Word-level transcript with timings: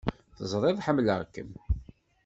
Teẓriḍ 0.37 0.77
ḥemmleɣ-kem! 0.85 1.51